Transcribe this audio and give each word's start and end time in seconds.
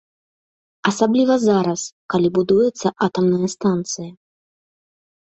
Асабліва 0.91 1.33
зараз, 1.47 1.81
калі 2.13 2.27
будуецца 2.37 2.87
атамная 3.09 3.47
станцыя. 3.55 4.09